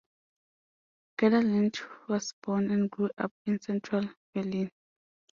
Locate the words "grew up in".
2.89-3.61